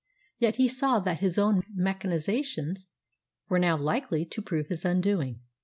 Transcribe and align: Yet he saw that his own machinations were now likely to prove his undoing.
Yet 0.39 0.55
he 0.55 0.67
saw 0.67 0.97
that 1.01 1.19
his 1.19 1.37
own 1.37 1.61
machinations 1.75 2.87
were 3.49 3.59
now 3.59 3.77
likely 3.77 4.25
to 4.25 4.41
prove 4.41 4.65
his 4.69 4.83
undoing. 4.83 5.41